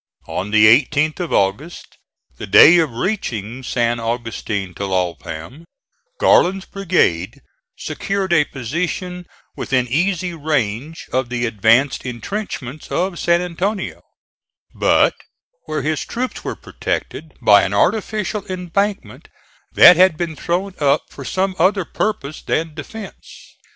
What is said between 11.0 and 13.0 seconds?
of the advanced intrenchments